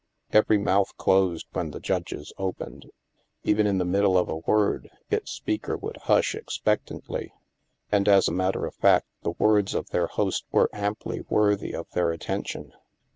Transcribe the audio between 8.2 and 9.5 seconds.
a matter of fact, the